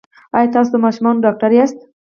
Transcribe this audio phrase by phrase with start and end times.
[0.37, 1.77] ایا تاسو د ماشومانو ډاکټر یاست؟